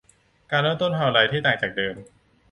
[0.51, 1.95] การเริ่มต้นทำอะไรที่ต่างจากเดิม